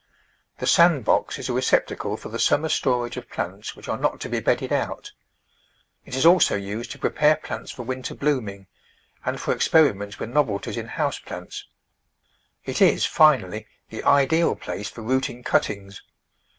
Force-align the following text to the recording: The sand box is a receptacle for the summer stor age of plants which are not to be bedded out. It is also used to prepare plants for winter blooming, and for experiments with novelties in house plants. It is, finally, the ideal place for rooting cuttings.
The 0.57 0.65
sand 0.65 1.05
box 1.05 1.37
is 1.37 1.47
a 1.47 1.53
receptacle 1.53 2.17
for 2.17 2.29
the 2.29 2.39
summer 2.39 2.69
stor 2.69 3.05
age 3.05 3.17
of 3.17 3.29
plants 3.29 3.75
which 3.75 3.87
are 3.87 3.99
not 3.99 4.19
to 4.21 4.29
be 4.29 4.39
bedded 4.39 4.73
out. 4.73 5.11
It 6.05 6.15
is 6.15 6.25
also 6.25 6.55
used 6.55 6.89
to 6.93 6.97
prepare 6.97 7.35
plants 7.35 7.69
for 7.69 7.83
winter 7.83 8.15
blooming, 8.15 8.65
and 9.23 9.39
for 9.39 9.53
experiments 9.53 10.17
with 10.17 10.29
novelties 10.31 10.75
in 10.77 10.87
house 10.87 11.19
plants. 11.19 11.67
It 12.65 12.81
is, 12.81 13.05
finally, 13.05 13.67
the 13.91 14.03
ideal 14.03 14.55
place 14.55 14.89
for 14.89 15.03
rooting 15.03 15.43
cuttings. 15.43 16.01